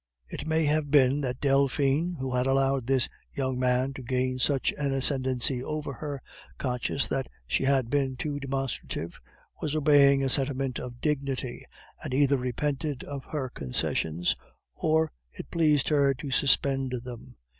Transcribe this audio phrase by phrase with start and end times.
[0.29, 4.73] It may have been that Delphine, who had allowed this young man to gain such
[4.79, 6.23] an ascendency over her,
[6.57, 9.19] conscious that she had been too demonstrative,
[9.61, 11.67] was obeying a sentiment of dignity,
[12.03, 14.35] and either repented of her concessions,
[14.73, 17.35] or it pleased her to suspend them.